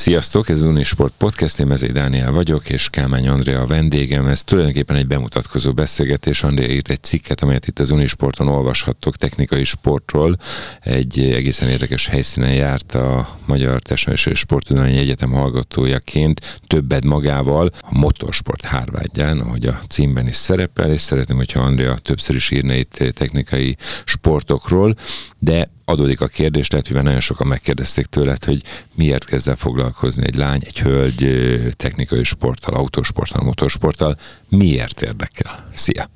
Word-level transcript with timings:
Sziasztok, 0.00 0.48
ez 0.48 0.56
az 0.56 0.64
Unisport 0.64 1.12
Podcast, 1.16 1.60
én 1.60 1.66
Mezei 1.66 1.90
Dániel 1.90 2.32
vagyok, 2.32 2.68
és 2.68 2.88
Kálmány 2.90 3.28
Andrea 3.28 3.60
a 3.60 3.66
vendégem. 3.66 4.26
Ez 4.26 4.44
tulajdonképpen 4.44 4.96
egy 4.96 5.06
bemutatkozó 5.06 5.72
beszélgetés. 5.72 6.42
Andrea 6.42 6.68
írt 6.68 6.88
egy 6.88 7.02
cikket, 7.02 7.42
amelyet 7.42 7.66
itt 7.66 7.78
az 7.78 7.90
Unisporton 7.90 8.48
olvashattok, 8.48 9.16
technikai 9.16 9.64
sportról. 9.64 10.36
Egy 10.80 11.18
egészen 11.18 11.68
érdekes 11.68 12.06
helyszínen 12.06 12.52
járt 12.52 12.94
a 12.94 13.38
Magyar 13.46 13.80
Testnevelés 13.80 14.26
és 14.26 14.38
Sportudományi 14.38 14.98
Egyetem 14.98 15.32
hallgatójaként, 15.32 16.60
többed 16.66 17.04
magával, 17.04 17.70
a 17.80 17.98
motorsport 17.98 18.64
hárvádján, 18.64 19.40
ahogy 19.40 19.66
a 19.66 19.80
címben 19.88 20.28
is 20.28 20.36
szerepel, 20.36 20.92
és 20.92 21.00
szeretném, 21.00 21.36
hogyha 21.36 21.60
Andrea 21.60 21.94
többször 21.94 22.36
is 22.36 22.50
írna 22.50 22.74
itt 22.74 23.04
technikai 23.14 23.76
sportokról, 24.04 24.96
de 25.38 25.70
adódik 25.90 26.20
a 26.20 26.26
kérdés, 26.26 26.70
lehet, 26.70 26.86
hogy 26.86 26.96
már 26.96 27.04
nagyon 27.04 27.20
sokan 27.20 27.46
megkérdezték 27.46 28.06
tőled, 28.06 28.44
hogy 28.44 28.62
miért 28.94 29.24
kezd 29.24 29.48
el 29.48 29.56
foglalkozni 29.56 30.26
egy 30.26 30.36
lány, 30.36 30.60
egy 30.64 30.78
hölgy 30.78 31.50
technikai 31.76 32.24
sporttal, 32.24 32.74
autósporttal, 32.74 33.42
motorsporttal, 33.42 34.16
miért 34.48 35.02
érdekel? 35.02 35.68
Szia! 35.74 36.10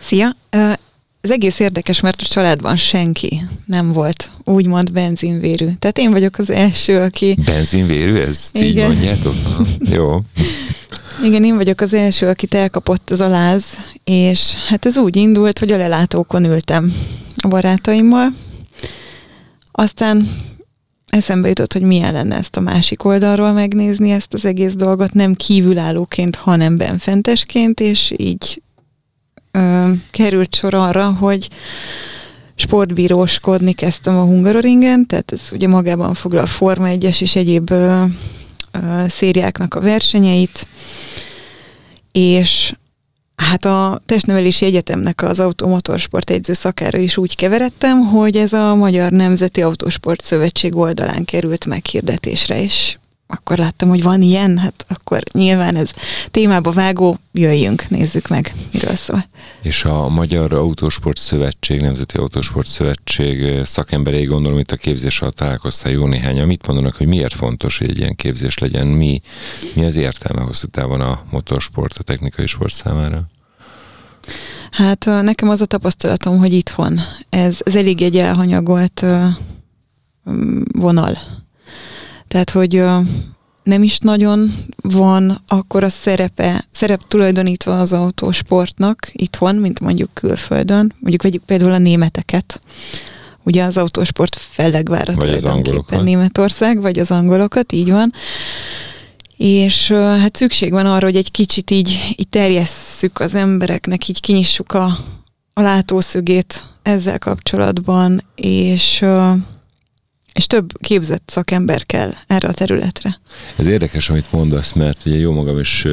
Szia! 0.00 0.36
Ez 1.20 1.30
egész 1.30 1.58
érdekes, 1.58 2.00
mert 2.00 2.20
a 2.20 2.24
családban 2.24 2.76
senki 2.76 3.40
nem 3.66 3.92
volt 3.92 4.30
úgymond 4.44 4.92
benzinvérű. 4.92 5.68
Tehát 5.78 5.98
én 5.98 6.10
vagyok 6.10 6.38
az 6.38 6.50
első, 6.50 7.00
aki... 7.00 7.38
Benzinvérű? 7.44 8.16
Ez 8.16 8.50
Igen. 8.52 8.66
így 8.66 8.76
mondjátok? 8.76 9.34
Jó. 9.78 10.20
Igen, 11.24 11.44
én 11.44 11.56
vagyok 11.56 11.80
az 11.80 11.92
első, 11.92 12.26
akit 12.26 12.54
elkapott 12.54 13.10
az 13.10 13.20
aláz, 13.20 13.64
és 14.04 14.54
hát 14.68 14.86
ez 14.86 14.96
úgy 14.96 15.16
indult, 15.16 15.58
hogy 15.58 15.72
a 15.72 15.76
lelátókon 15.76 16.44
ültem 16.44 16.94
a 17.36 17.48
barátaimmal, 17.48 18.28
aztán 19.76 20.28
eszembe 21.06 21.48
jutott, 21.48 21.72
hogy 21.72 21.82
milyen 21.82 22.12
lenne 22.12 22.36
ezt 22.36 22.56
a 22.56 22.60
másik 22.60 23.04
oldalról 23.04 23.52
megnézni, 23.52 24.10
ezt 24.10 24.34
az 24.34 24.44
egész 24.44 24.74
dolgot 24.74 25.12
nem 25.12 25.34
kívülállóként, 25.34 26.36
hanem 26.36 26.76
benfentesként, 26.76 27.80
és 27.80 28.12
így 28.16 28.62
ö, 29.50 29.90
került 30.10 30.54
sor 30.54 30.74
arra, 30.74 31.12
hogy 31.12 31.48
sportbíróskodni 32.54 33.72
kezdtem 33.72 34.18
a 34.18 34.22
Hungaroringen, 34.24 35.06
tehát 35.06 35.32
ez 35.32 35.40
ugye 35.52 35.68
magában 35.68 36.14
foglal 36.14 36.46
Forma 36.46 36.86
1-es 36.88 37.20
és 37.20 37.36
egyéb 37.36 37.70
ö, 37.70 38.04
ö, 38.70 39.04
szériáknak 39.08 39.74
a 39.74 39.80
versenyeit, 39.80 40.68
és 42.12 42.74
Hát 43.36 43.64
a 43.64 44.00
testnevelési 44.06 44.64
egyetemnek 44.64 45.22
az 45.22 45.40
automotorsport 45.40 46.30
egyző 46.30 46.52
szakára 46.52 46.98
is 46.98 47.16
úgy 47.16 47.36
keveredtem, 47.36 48.00
hogy 48.00 48.36
ez 48.36 48.52
a 48.52 48.74
Magyar 48.74 49.10
Nemzeti 49.10 49.62
Autósport 49.62 50.20
Szövetség 50.20 50.76
oldalán 50.76 51.24
került 51.24 51.66
meghirdetésre, 51.66 52.62
és 52.62 52.96
akkor 53.26 53.58
láttam, 53.58 53.88
hogy 53.88 54.02
van 54.02 54.22
ilyen, 54.22 54.58
hát 54.58 54.84
akkor 54.88 55.22
nyilván 55.32 55.76
ez 55.76 55.90
témába 56.30 56.70
vágó, 56.70 57.18
jöjjünk, 57.32 57.88
nézzük 57.88 58.28
meg, 58.28 58.54
miről 58.72 58.94
szól. 58.94 59.24
És 59.62 59.84
a 59.84 60.08
Magyar 60.08 60.52
Autósport 60.52 61.18
Szövetség, 61.18 61.80
Nemzeti 61.80 62.16
Autósport 62.16 62.66
Szövetség 62.66 63.64
szakemberei 63.64 64.24
gondolom 64.24 64.58
itt 64.58 64.72
a 64.72 64.76
képzés 64.76 65.20
alatt 65.20 65.36
találkoztál 65.36 65.92
jó 65.92 66.06
néhány. 66.06 66.46
Mit 66.46 66.66
mondanak, 66.66 66.94
hogy 66.94 67.06
miért 67.06 67.34
fontos, 67.34 67.78
hogy 67.78 67.88
egy 67.88 67.98
ilyen 67.98 68.16
képzés 68.16 68.58
legyen? 68.58 68.86
Mi, 68.86 69.20
mi 69.74 69.84
az 69.84 69.96
értelme 69.96 70.42
hosszú 70.42 70.66
távon 70.66 71.00
a 71.00 71.22
motorsport, 71.30 71.98
a 71.98 72.02
technikai 72.02 72.46
sport 72.46 72.72
számára? 72.72 73.26
Hát 74.70 75.04
nekem 75.04 75.48
az 75.48 75.60
a 75.60 75.66
tapasztalatom, 75.66 76.38
hogy 76.38 76.52
itthon 76.52 77.00
ez, 77.28 77.58
ez 77.64 77.76
elég 77.76 78.02
egy 78.02 78.16
elhanyagolt 78.16 79.06
vonal 80.72 81.18
tehát, 82.34 82.50
hogy 82.50 82.82
nem 83.62 83.82
is 83.82 83.98
nagyon 83.98 84.54
van 84.76 85.42
akkor 85.48 85.84
a 85.84 85.88
szerepe, 85.88 86.64
szerep 86.70 87.04
tulajdonítva 87.08 87.80
az 87.80 87.92
autósportnak 87.92 89.10
itthon, 89.12 89.54
mint 89.54 89.80
mondjuk 89.80 90.10
külföldön. 90.14 90.92
Mondjuk 90.98 91.22
vegyük 91.22 91.42
például 91.42 91.72
a 91.72 91.78
németeket. 91.78 92.60
Ugye 93.42 93.64
az 93.64 93.76
autósport 93.76 94.36
fellegvára 94.36 95.14
vagy 95.14 95.16
tulajdonképpen 95.16 96.02
Németország, 96.02 96.80
vagy 96.80 96.98
az 96.98 97.10
angolokat, 97.10 97.72
így 97.72 97.90
van. 97.90 98.12
És 99.36 99.88
hát 99.92 100.36
szükség 100.36 100.72
van 100.72 100.86
arra, 100.86 101.04
hogy 101.04 101.16
egy 101.16 101.30
kicsit 101.30 101.70
így, 101.70 102.14
így 102.16 102.28
terjesszük 102.28 103.20
az 103.20 103.34
embereknek, 103.34 104.08
így 104.08 104.20
kinyissuk 104.20 104.72
a, 104.72 104.96
a 105.52 105.60
látószögét 105.60 106.64
ezzel 106.82 107.18
kapcsolatban, 107.18 108.22
és 108.34 109.04
és 110.34 110.46
több 110.46 110.80
képzett 110.80 111.22
szakember 111.26 111.86
kell 111.86 112.12
erre 112.26 112.48
a 112.48 112.52
területre. 112.52 113.20
Ez 113.56 113.66
érdekes, 113.66 114.10
amit 114.10 114.32
mondasz, 114.32 114.72
mert 114.72 115.06
ugye 115.06 115.16
jó 115.16 115.32
magam 115.32 115.58
is 115.58 115.86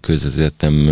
közvetítettem 0.00 0.88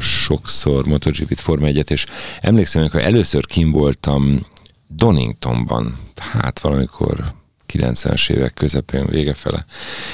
sokszor 0.00 0.86
MotoGP-t, 0.86 1.40
Forma 1.40 1.66
1 1.66 1.90
és 1.90 2.06
emlékszem, 2.40 2.80
amikor 2.80 3.00
először 3.00 3.46
kim 3.46 3.70
voltam 3.70 4.46
Doningtonban, 4.88 5.98
hát 6.16 6.58
valamikor 6.58 7.34
90-es 7.72 8.30
évek 8.30 8.54
közepén, 8.54 9.06
vége 9.06 9.34
fele, 9.34 9.64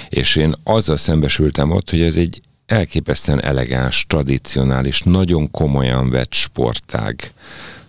és 0.09 0.37
én 0.37 0.55
azzal 0.65 0.97
szembesültem 0.97 1.71
ott, 1.71 1.91
hogy 1.91 2.01
ez 2.01 2.17
egy 2.17 2.41
elképesztően 2.67 3.43
elegáns, 3.43 4.07
tradicionális, 4.09 5.01
nagyon 5.01 5.51
komolyan 5.51 6.11
vett 6.11 6.33
sportág 6.33 7.33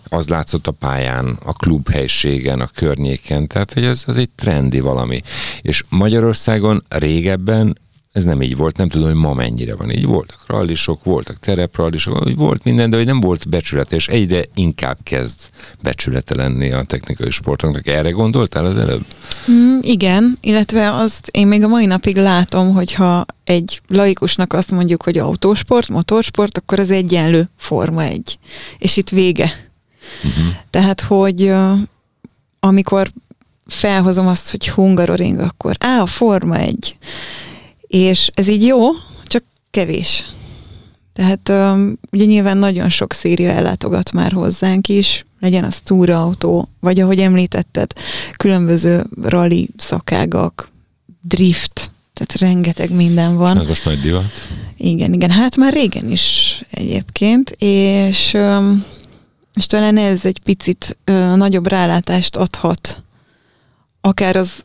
az 0.10 0.28
látszott 0.28 0.68
a 0.68 0.72
pályán, 0.72 1.40
a 1.46 1.54
klubhelységen, 1.54 2.60
a 2.60 2.68
környéken, 2.68 3.48
tehát 3.48 3.74
hogy 3.74 3.86
ez 3.86 4.04
az 4.08 4.18
egy 4.18 4.30
trendi 4.30 4.80
valami. 4.80 5.22
És 5.62 5.84
Magyarországon 5.90 6.84
régebben 6.90 7.78
ez 8.12 8.24
nem 8.24 8.42
így 8.42 8.56
volt, 8.56 8.78
nem 8.78 8.90
tudom, 8.90 9.08
hogy 9.08 9.16
ma 9.16 9.34
mennyire 9.34 9.76
van 9.76 9.92
így. 9.92 10.06
Voltak 10.06 10.44
rallisok, 10.48 11.04
voltak 11.04 11.38
tereprallisok, 11.38 12.36
volt 12.36 12.64
minden, 12.64 12.90
de 12.90 12.98
hogy 12.98 13.06
nem 13.06 13.20
volt 13.20 13.50
becsület, 13.50 13.92
és 13.92 14.08
egyre 14.08 14.44
inkább 14.56 14.98
kezd 15.04 15.40
becsülete 15.82 16.36
lenni 16.36 16.72
a 16.72 16.84
technikai 16.84 17.30
sportoknak. 17.30 17.88
Erre 17.88 18.10
gondoltál 18.10 18.66
az 18.66 18.78
előbb? 18.78 19.06
Mm, 19.52 19.78
igen, 19.82 20.38
illetve 20.42 20.94
azt 20.94 21.28
én 21.28 21.48
még 21.48 21.64
a 21.64 21.68
mai 21.68 21.86
napig 21.86 22.16
látom, 22.16 22.74
hogyha 22.74 23.26
egy 23.44 23.82
laikusnak 23.88 24.54
azt 24.54 24.72
mondjuk, 24.72 25.04
hogy 25.04 25.18
autósport, 25.18 25.90
motorsport, 25.90 26.58
akkor 26.58 26.80
az 26.80 26.92
egyenlő 26.92 27.50
forma 27.56 28.04
egy. 28.04 28.38
És 28.78 28.98
itt 28.98 29.10
vége 29.10 29.69
Uh-huh. 30.24 30.54
Tehát, 30.70 31.02
hogy 31.02 31.54
amikor 32.60 33.12
felhozom 33.68 34.28
azt, 34.28 34.52
hogy 34.52 34.70
Hungaroring, 34.70 35.40
akkor 35.40 35.76
á, 35.80 36.02
a 36.02 36.06
Forma 36.06 36.58
egy. 36.58 36.98
És 37.88 38.32
ez 38.34 38.48
így 38.48 38.66
jó, 38.66 38.90
csak 39.28 39.44
kevés. 39.72 40.26
Tehát 41.14 41.52
ugye 42.12 42.26
nyilván 42.26 42.58
nagyon 42.58 42.90
sok 42.90 43.14
széria 43.14 43.50
ellátogat 43.50 44.12
már 44.12 44.32
hozzánk 44.32 44.88
is, 44.88 45.26
legyen 45.40 45.64
az 45.64 45.80
túraautó, 45.84 46.68
vagy 46.80 47.00
ahogy 47.00 47.20
említetted, 47.20 47.92
különböző 48.38 49.06
rally 49.22 49.70
szakágak, 49.78 50.72
drift, 51.22 51.92
tehát 52.14 52.54
rengeteg 52.54 52.92
minden 52.92 53.36
van. 53.36 53.60
Ez 53.60 53.68
most 53.68 53.86
nagy 53.86 54.02
divat. 54.02 54.32
Igen, 54.78 55.14
igen, 55.14 55.30
hát 55.30 55.56
már 55.56 55.74
régen 55.74 56.12
is 56.12 56.58
egyébként, 56.70 57.56
és 57.58 58.38
és 59.60 59.66
talán 59.66 59.98
ez 59.98 60.26
egy 60.26 60.40
picit 60.40 60.98
ö, 61.04 61.36
nagyobb 61.36 61.68
rálátást 61.68 62.36
adhat, 62.36 63.04
akár 64.02 64.36
az 64.36 64.64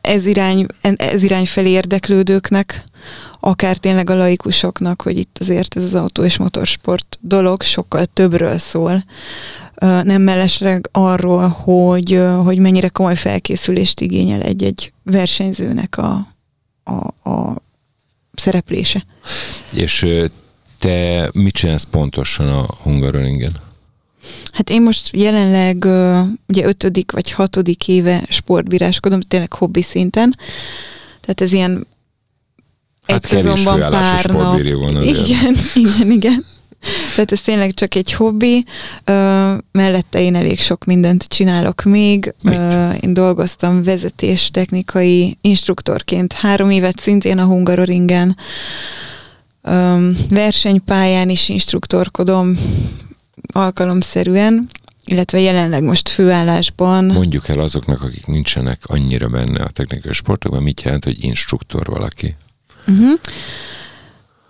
ez 0.00 0.26
irány, 0.26 0.66
ez 0.96 1.22
irány 1.22 1.46
felé 1.46 1.70
érdeklődőknek, 1.70 2.84
akár 3.40 3.76
tényleg 3.76 4.10
a 4.10 4.14
laikusoknak, 4.14 5.02
hogy 5.02 5.18
itt 5.18 5.38
azért 5.40 5.76
ez 5.76 5.84
az 5.84 5.94
autó 5.94 6.24
és 6.24 6.36
motorsport 6.36 7.18
dolog 7.20 7.62
sokkal 7.62 8.04
többről 8.04 8.58
szól. 8.58 9.04
Nem 9.80 10.22
mellesleg 10.22 10.88
arról, 10.92 11.48
hogy, 11.48 12.22
hogy 12.44 12.58
mennyire 12.58 12.88
komoly 12.88 13.16
felkészülést 13.16 14.00
igényel 14.00 14.40
egy-egy 14.40 14.92
versenyzőnek 15.02 15.98
a, 15.98 16.26
a, 16.84 17.30
a 17.30 17.62
szereplése. 18.32 19.04
És 19.72 20.06
te 20.78 21.30
mit 21.32 21.54
csinálsz 21.54 21.86
pontosan 21.90 22.48
a 22.48 22.66
Hungaroringen? 22.82 23.72
Hát 24.52 24.70
én 24.70 24.82
most 24.82 25.16
jelenleg 25.16 25.84
ugye 26.46 26.64
ötödik 26.64 27.12
vagy 27.12 27.30
hatodik 27.30 27.88
éve 27.88 28.22
sportbíráskodom, 28.28 29.20
tényleg 29.20 29.52
hobbi 29.52 29.82
szinten. 29.82 30.36
Tehát 31.20 31.40
ez 31.40 31.52
ilyen 31.52 31.86
hát 33.06 33.24
egy 33.24 33.30
szezonban 33.30 33.90
pár 33.90 34.24
nap. 34.24 34.58
Igen, 35.02 35.56
igen, 35.84 36.10
igen. 36.10 36.44
Tehát 37.14 37.32
ez 37.32 37.40
tényleg 37.40 37.74
csak 37.74 37.94
egy 37.94 38.12
hobbi. 38.12 38.64
Ö, 39.04 39.54
mellette 39.72 40.20
én 40.20 40.34
elég 40.34 40.58
sok 40.58 40.84
mindent 40.84 41.24
csinálok 41.24 41.82
még. 41.82 42.34
Ö, 42.42 42.90
én 42.90 43.14
dolgoztam 43.14 43.82
vezetés 43.82 44.50
technikai 44.50 45.38
instruktorként 45.40 46.32
három 46.32 46.70
évet 46.70 47.00
szintén 47.00 47.38
a 47.38 47.44
Hungaroringen. 47.44 48.36
Ö, 49.62 50.08
versenypályán 50.28 51.28
is 51.28 51.48
instruktorkodom 51.48 52.58
alkalomszerűen, 53.52 54.70
illetve 55.04 55.40
jelenleg 55.40 55.82
most 55.82 56.08
főállásban. 56.08 57.04
Mondjuk 57.04 57.48
el 57.48 57.58
azoknak, 57.58 58.02
akik 58.02 58.26
nincsenek 58.26 58.80
annyira 58.86 59.28
benne 59.28 59.62
a 59.62 59.68
technikai 59.68 60.12
sportokban, 60.12 60.62
mit 60.62 60.82
jelent, 60.82 61.04
hogy 61.04 61.24
instruktor 61.24 61.86
valaki? 61.86 62.36
Uh-huh. 62.86 63.20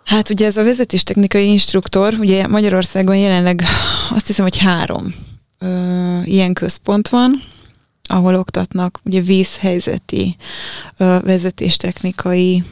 Hát 0.05 0.31
ugye 0.31 0.47
ez 0.47 0.57
a 0.57 0.65
vezetéstechnikai 0.65 1.49
instruktor, 1.49 2.15
ugye 2.19 2.47
Magyarországon 2.47 3.17
jelenleg 3.17 3.63
azt 4.11 4.27
hiszem, 4.27 4.45
hogy 4.45 4.59
három 4.59 5.15
ö, 5.59 6.21
ilyen 6.25 6.53
központ 6.53 7.09
van, 7.09 7.43
ahol 8.03 8.35
oktatnak 8.35 9.01
ugye 9.05 9.21
vízhelyzeti 9.21 10.37
ö, 10.97 11.19
vezetéstechnikai 11.23 12.63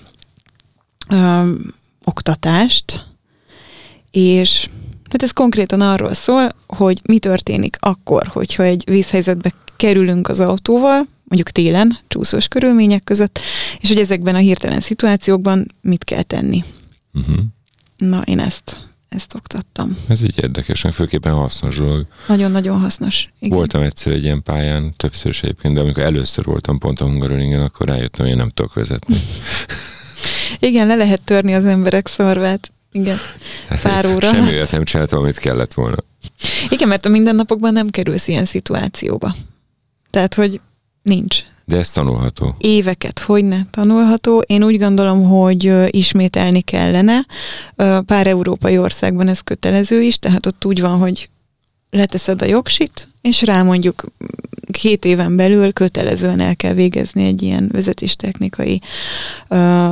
ö, 1.09 1.53
oktatást, 2.05 3.07
és 4.11 4.69
hát 5.13 5.23
ez 5.23 5.31
konkrétan 5.31 5.81
arról 5.81 6.15
szól, 6.15 6.49
hogy 6.67 7.01
mi 7.05 7.19
történik 7.19 7.77
akkor, 7.81 8.27
hogyha 8.27 8.63
egy 8.63 8.83
vízhelyzetbe 8.87 9.53
kerülünk 9.77 10.29
az 10.29 10.41
autóval, 10.41 11.07
mondjuk 11.25 11.51
télen, 11.51 11.99
csúszós 12.09 12.49
körülmények 12.49 13.05
között, 13.05 13.41
és 13.81 13.89
hogy 13.89 13.99
ezekben 13.99 14.35
a 14.35 14.39
hirtelen 14.39 14.81
szituációkban 14.81 15.67
mit 15.81 16.05
kell 16.05 16.23
tenni. 16.23 16.65
Uh-huh. 17.13 17.39
Na, 17.97 18.23
én 18.25 18.39
ezt, 18.39 18.79
ezt 19.09 19.35
oktattam. 19.35 19.97
Ez 20.09 20.21
egy 20.23 20.39
érdekes, 20.43 20.85
főképpen 20.93 21.33
hasznos 21.33 21.77
dolog. 21.77 22.07
Nagyon-nagyon 22.29 22.81
hasznos. 22.81 23.29
Igen. 23.39 23.57
Voltam 23.57 23.83
egyszer 23.83 24.13
egy 24.13 24.25
ilyen 24.25 24.43
pályán, 24.43 24.95
többször 24.97 25.31
is 25.31 25.43
egyébként, 25.43 25.75
de 25.75 25.81
amikor 25.81 26.03
először 26.03 26.45
voltam 26.45 26.79
pont 26.79 27.01
a 27.01 27.05
Hungaroringen, 27.05 27.63
akkor 27.63 27.87
rájöttem, 27.87 28.21
hogy 28.21 28.31
én 28.35 28.37
nem 28.37 28.51
tudok 28.51 28.75
vezetni. 28.75 29.17
Igen, 30.59 30.87
le 30.87 30.95
lehet 30.95 31.23
törni 31.23 31.55
az 31.55 31.65
emberek 31.65 32.07
szarvát. 32.07 32.73
Igen, 32.93 33.19
pár 33.83 34.07
óra. 34.07 34.27
Semmi 34.27 34.51
olyat 34.51 34.71
nem 34.71 34.85
csináltam, 34.85 35.19
amit 35.19 35.39
kellett 35.39 35.75
volna. 35.75 35.97
Igen, 36.69 36.89
mert 36.89 37.07
a 37.07 37.09
mindennapokban 37.09 37.73
nem 37.73 37.91
kerülsz 37.91 38.29
ilyen 38.29 38.45
szituációba. 38.45 39.35
Tehát, 40.11 40.35
hogy 40.35 40.61
nincs. 41.03 41.39
De 41.65 41.79
ez 41.79 41.91
tanulható. 41.91 42.55
Éveket, 42.59 43.19
hogy 43.19 43.45
ne 43.45 43.59
tanulható. 43.71 44.39
Én 44.39 44.65
úgy 44.65 44.79
gondolom, 44.79 45.25
hogy 45.25 45.73
ismételni 45.87 46.61
kellene. 46.61 47.27
Pár 48.07 48.27
európai 48.27 48.79
országban 48.79 49.29
ez 49.29 49.41
kötelező 49.41 50.03
is, 50.03 50.19
tehát 50.19 50.47
ott 50.47 50.65
úgy 50.65 50.81
van, 50.81 50.99
hogy 50.99 51.29
leteszed 51.91 52.43
a 52.43 52.47
jogsit, 52.47 53.09
és 53.21 53.43
rá 53.43 53.63
mondjuk 53.63 54.05
két 54.71 55.05
éven 55.05 55.37
belül 55.37 55.73
kötelezően 55.73 56.41
el 56.41 56.57
kell 56.57 56.73
végezni 56.73 57.27
egy 57.27 57.43
ilyen 57.43 57.69
vezetéstechnikai 57.73 58.81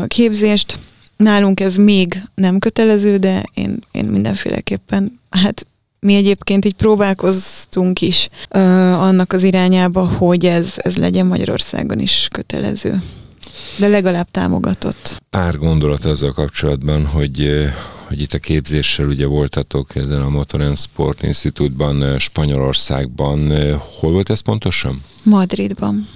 képzést. 0.06 0.79
Nálunk 1.20 1.61
ez 1.61 1.76
még 1.76 2.22
nem 2.34 2.58
kötelező, 2.58 3.17
de 3.17 3.44
én, 3.55 3.78
én 3.93 4.05
mindenféleképpen, 4.05 5.20
hát 5.31 5.67
mi 5.99 6.14
egyébként 6.14 6.64
így 6.64 6.75
próbálkoztunk 6.75 8.00
is 8.00 8.28
ö, 8.50 8.58
annak 8.93 9.32
az 9.32 9.43
irányába, 9.43 10.06
hogy 10.06 10.46
ez, 10.46 10.72
ez 10.76 10.96
legyen 10.96 11.26
Magyarországon 11.26 11.99
is 11.99 12.28
kötelező. 12.32 13.02
De 13.78 13.88
legalább 13.88 14.31
támogatott. 14.31 15.22
Pár 15.31 15.56
gondolat 15.58 16.05
azzal 16.05 16.32
kapcsolatban, 16.32 17.06
hogy, 17.06 17.69
hogy 18.06 18.20
itt 18.20 18.32
a 18.32 18.38
képzéssel 18.38 19.06
ugye 19.06 19.26
voltatok 19.26 19.96
ezen 19.96 20.22
a 20.22 20.28
Motor 20.28 20.61
and 20.61 20.78
Sport 20.78 21.22
Institute-ban 21.22 22.19
Spanyolországban. 22.19 23.52
Hol 24.00 24.12
volt 24.12 24.31
ez 24.31 24.40
pontosan? 24.40 25.02
Madridban. 25.22 26.08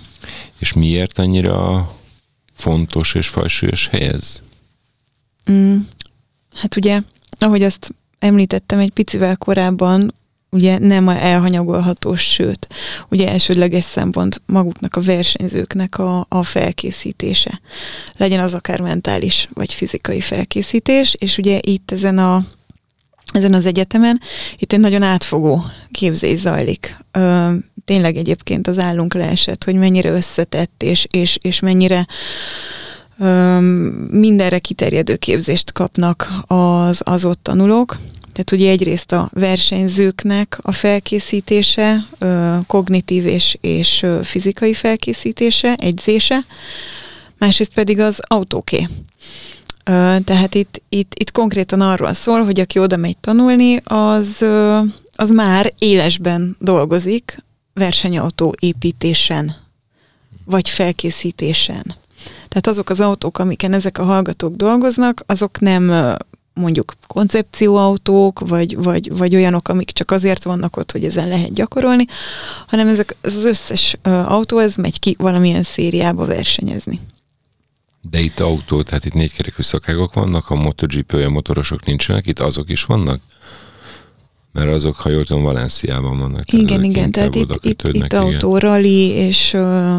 És 0.58 0.72
miért 0.72 1.18
annyira 1.18 1.88
fontos 2.52 3.14
és 3.14 3.28
fajsúlyos 3.28 3.88
hely 3.88 4.08
ez? 4.08 4.42
Mm, 5.50 5.78
hát 6.54 6.76
ugye, 6.76 7.00
ahogy 7.38 7.62
azt 7.62 7.94
említettem 8.18 8.78
egy 8.78 8.90
picivel 8.90 9.36
korábban, 9.36 10.14
ugye 10.50 10.78
nem 10.78 11.08
elhanyagolható, 11.08 12.14
sőt, 12.14 12.68
ugye 13.08 13.28
elsődleges 13.28 13.84
szempont 13.84 14.40
maguknak 14.46 14.96
a 14.96 15.00
versenyzőknek 15.00 15.98
a, 15.98 16.26
a 16.28 16.42
felkészítése. 16.42 17.60
Legyen 18.16 18.40
az 18.40 18.54
akár 18.54 18.80
mentális 18.80 19.48
vagy 19.52 19.74
fizikai 19.74 20.20
felkészítés, 20.20 21.14
és 21.18 21.38
ugye 21.38 21.58
itt 21.62 21.90
ezen 21.90 22.18
a 22.18 22.44
ezen 23.32 23.54
az 23.54 23.66
egyetemen, 23.66 24.20
itt 24.56 24.72
egy 24.72 24.80
nagyon 24.80 25.02
átfogó 25.02 25.64
képzés 25.90 26.38
zajlik. 26.38 26.96
Ö, 27.10 27.52
tényleg 27.84 28.16
egyébként 28.16 28.68
az 28.68 28.78
állunk 28.78 29.14
leesett, 29.14 29.64
hogy 29.64 29.74
mennyire 29.74 30.10
összetett, 30.10 30.82
és, 30.82 31.06
és, 31.10 31.38
és 31.42 31.60
mennyire 31.60 32.06
mindenre 34.10 34.58
kiterjedő 34.58 35.16
képzést 35.16 35.72
kapnak 35.72 36.32
az, 36.46 37.00
az 37.04 37.24
ott 37.24 37.42
tanulók. 37.42 37.98
Tehát 38.32 38.52
ugye 38.52 38.70
egyrészt 38.70 39.12
a 39.12 39.28
versenyzőknek 39.32 40.58
a 40.62 40.72
felkészítése, 40.72 42.06
kognitív 42.66 43.26
és, 43.26 43.58
és 43.60 44.06
fizikai 44.22 44.74
felkészítése, 44.74 45.74
egyzése, 45.74 46.46
másrészt 47.38 47.74
pedig 47.74 48.00
az 48.00 48.20
autóké. 48.20 48.88
Tehát 50.24 50.54
itt, 50.54 50.82
itt, 50.88 51.14
itt 51.14 51.30
konkrétan 51.30 51.80
arról 51.80 52.12
szól, 52.12 52.44
hogy 52.44 52.60
aki 52.60 52.78
oda 52.78 52.96
megy 52.96 53.18
tanulni, 53.18 53.80
az, 53.84 54.44
az 55.12 55.30
már 55.30 55.72
élesben 55.78 56.56
dolgozik 56.60 57.42
versenyautó 57.74 58.54
építésen, 58.60 59.54
vagy 60.44 60.68
felkészítésen. 60.68 61.94
Tehát 62.54 62.78
azok 62.78 62.90
az 62.90 63.00
autók, 63.00 63.38
amiken 63.38 63.72
ezek 63.72 63.98
a 63.98 64.04
hallgatók 64.04 64.54
dolgoznak, 64.54 65.22
azok 65.26 65.60
nem 65.60 66.16
mondjuk 66.52 66.92
koncepcióautók, 67.06 68.40
vagy, 68.40 68.76
vagy, 68.76 69.16
vagy 69.16 69.34
olyanok, 69.34 69.68
amik 69.68 69.90
csak 69.90 70.10
azért 70.10 70.44
vannak 70.44 70.76
ott, 70.76 70.92
hogy 70.92 71.04
ezen 71.04 71.28
lehet 71.28 71.52
gyakorolni, 71.52 72.04
hanem 72.66 72.88
ezek, 72.88 73.16
ez 73.20 73.36
az 73.36 73.44
összes 73.44 73.96
autó, 74.02 74.58
ez 74.58 74.74
megy 74.74 74.98
ki 74.98 75.16
valamilyen 75.18 75.62
szériába 75.62 76.26
versenyezni. 76.26 77.00
De 78.10 78.18
itt 78.18 78.40
autó, 78.40 78.82
tehát 78.82 79.04
itt 79.04 79.12
négykerekű 79.12 79.62
szakágok 79.62 80.14
vannak, 80.14 80.50
a 80.50 80.54
MotoGP 80.54 81.12
olyan 81.12 81.32
motorosok 81.32 81.84
nincsenek, 81.84 82.26
itt 82.26 82.38
azok 82.38 82.70
is 82.70 82.84
vannak? 82.84 83.20
Mert 84.54 84.68
azok, 84.68 84.96
ha 84.96 85.10
jól 85.10 85.24
tudom, 85.24 85.42
Valenciában 85.42 86.18
vannak. 86.18 86.52
Igen, 86.52 86.84
igen, 86.84 87.10
tehát 87.10 87.34
itt, 87.34 87.58
itt, 87.62 87.82
itt 87.82 88.12
autórali 88.12 89.08
és, 89.08 89.56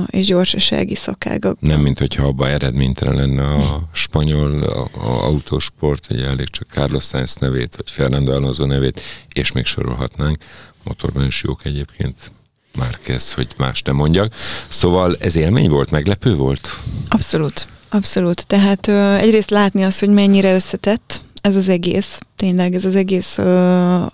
és 0.09 0.25
gyorsasági 0.25 0.95
szakágak. 0.95 1.59
Nem, 1.59 1.79
mint 1.79 1.99
hogyha 1.99 2.27
abban 2.27 2.49
eredménytelen 2.49 3.15
lenne 3.15 3.43
a 3.43 3.89
spanyol 3.91 4.63
a, 4.63 4.89
a 4.93 5.23
autósport, 5.23 6.05
egy 6.09 6.21
elég 6.21 6.49
csak 6.49 6.67
Carlos 6.71 7.03
Sainz 7.03 7.35
nevét, 7.35 7.75
vagy 7.75 7.91
Fernando 7.91 8.31
Alonso 8.31 8.65
nevét, 8.65 9.01
és 9.33 9.51
még 9.51 9.65
sorolhatnánk. 9.65 10.37
Motorban 10.83 11.25
is 11.25 11.43
jók 11.43 11.65
egyébként. 11.65 12.31
Már 12.77 12.99
kezd, 13.03 13.33
hogy 13.33 13.47
más 13.57 13.81
nem 13.81 13.95
mondjak. 13.95 14.33
Szóval 14.67 15.15
ez 15.19 15.35
élmény 15.35 15.69
volt, 15.69 15.91
meglepő 15.91 16.35
volt? 16.35 16.77
Abszolút, 17.07 17.67
abszolút. 17.89 18.47
Tehát 18.47 18.87
ö, 18.87 19.15
egyrészt 19.15 19.49
látni 19.49 19.83
azt, 19.83 19.99
hogy 19.99 20.09
mennyire 20.09 20.53
összetett 20.53 21.21
ez 21.41 21.55
az 21.55 21.67
egész, 21.67 22.17
tényleg 22.35 22.73
ez 22.73 22.85
az 22.85 22.95
egész 22.95 23.37
ö, 23.37 24.05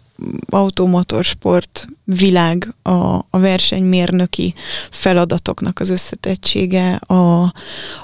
automotorsport 0.49 1.87
világ, 2.03 2.73
a, 2.81 3.15
a 3.15 3.39
versenymérnöki 3.39 4.53
feladatoknak 4.89 5.79
az 5.79 5.89
összetettsége, 5.89 6.95
a, 6.95 7.53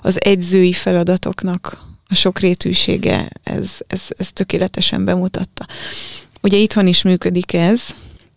az 0.01 0.23
egyzői 0.23 0.73
feladatoknak 0.73 1.85
a 2.07 2.15
sokrétűsége, 2.15 3.29
ez, 3.43 3.69
ez, 3.87 4.01
ez 4.17 4.27
tökéletesen 4.33 5.05
bemutatta. 5.05 5.65
Ugye 6.41 6.57
itthon 6.57 6.87
is 6.87 7.01
működik 7.01 7.53
ez, 7.53 7.81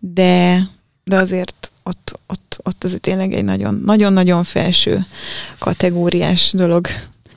de, 0.01 0.69
de 1.05 1.17
azért 1.17 1.71
ott, 1.83 2.19
ott, 2.27 2.61
ott 2.63 2.85
ez 2.85 2.95
tényleg 3.01 3.33
egy 3.33 3.45
nagyon-nagyon 3.85 4.45
felső 4.45 5.07
kategóriás 5.59 6.53
dolog. 6.53 6.87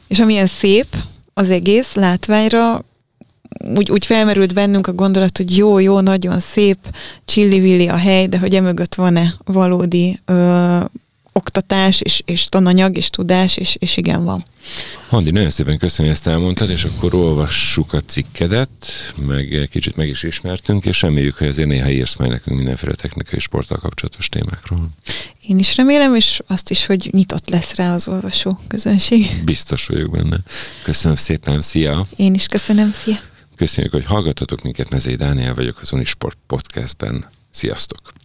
És 0.07 0.19
amilyen 0.19 0.47
szép 0.47 0.87
az 1.33 1.49
egész 1.49 1.93
látványra, 1.93 2.85
úgy, 3.75 3.91
úgy 3.91 4.05
felmerült 4.05 4.53
bennünk 4.53 4.87
a 4.87 4.93
gondolat, 4.93 5.37
hogy 5.37 5.57
jó, 5.57 5.79
jó, 5.79 5.99
nagyon 5.99 6.39
szép, 6.39 6.77
csillivilli 7.25 7.87
a 7.87 7.95
hely, 7.95 8.27
de 8.27 8.39
hogy 8.39 8.55
emögött 8.55 8.95
van-e 8.95 9.33
valódi 9.45 10.19
ö, 10.25 10.79
oktatás, 11.33 12.01
és, 12.01 12.21
és 12.25 12.45
tananyag, 12.45 12.97
és 12.97 13.09
tudás, 13.09 13.57
és, 13.57 13.75
és 13.79 13.97
igen, 13.97 14.23
van. 14.23 14.43
Handi, 15.09 15.31
nagyon 15.31 15.49
szépen 15.49 15.77
köszönöm, 15.77 16.11
hogy 16.11 16.19
ezt 16.19 16.27
elmondtad, 16.27 16.69
és 16.69 16.83
akkor 16.83 17.13
olvassuk 17.13 17.93
a 17.93 17.99
cikkedet, 17.99 18.69
meg 19.15 19.67
kicsit 19.71 19.95
meg 19.95 20.07
is 20.07 20.23
ismertünk, 20.23 20.85
és 20.85 21.01
reméljük, 21.01 21.37
hogy 21.37 21.47
azért 21.47 21.67
néha 21.67 21.89
írsz 21.89 22.15
majd 22.15 22.31
nekünk 22.31 22.57
mindenféle 22.57 22.93
technikai 22.93 23.39
sporttal 23.39 23.77
kapcsolatos 23.77 24.29
témákról. 24.29 24.89
Én 25.47 25.59
is 25.59 25.75
remélem, 25.75 26.15
és 26.15 26.41
azt 26.47 26.69
is, 26.69 26.85
hogy 26.85 27.09
nyitott 27.11 27.49
lesz 27.49 27.75
rá 27.75 27.93
az 27.93 28.07
olvasó 28.07 28.59
közönség. 28.67 29.41
Biztos 29.45 29.85
vagyok 29.85 30.11
benne. 30.11 30.37
Köszönöm 30.83 31.15
szépen, 31.15 31.61
szia! 31.61 32.05
Én 32.15 32.33
is 32.33 32.45
köszönöm, 32.45 32.93
szia! 32.93 33.31
Köszönjük, 33.63 33.93
hogy 33.93 34.05
hallgatotok 34.05 34.61
minket, 34.61 34.89
Mezei 34.89 35.15
Dániel 35.15 35.53
vagyok 35.53 35.79
az 35.81 35.91
Unisport 35.91 36.37
Podcastben. 36.47 37.29
Sziasztok! 37.51 38.22